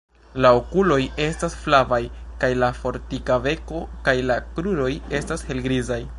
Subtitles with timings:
[0.43, 1.99] La okuloj estas flavaj
[2.45, 4.91] kaj la fortika beko kaj la kruroj
[5.23, 6.03] estas helgrizaj.